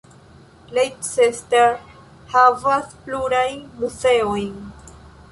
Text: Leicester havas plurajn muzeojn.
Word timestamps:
Leicester 0.75 1.67
havas 2.35 2.95
plurajn 3.03 3.61
muzeojn. 3.83 4.57